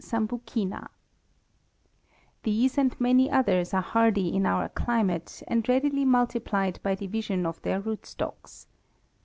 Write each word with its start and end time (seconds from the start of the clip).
sambucina_. 0.03 0.87
These 2.41 2.79
and 2.79 2.99
many 2.99 3.29
others 3.29 3.71
are 3.71 3.83
hardy 3.83 4.35
in 4.35 4.47
our 4.47 4.67
climate, 4.69 5.43
and 5.47 5.69
readily 5.69 6.05
multiplied 6.05 6.79
by 6.81 6.95
division 6.95 7.45
of 7.45 7.61
their 7.61 7.79
rootstocks. 7.79 8.65